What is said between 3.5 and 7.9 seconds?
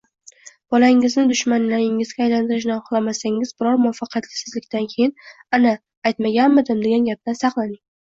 biror muvaffaqiyatsizlikdan keyin “Ana, aytmaganmidim?!” degan gapdan saqlaning.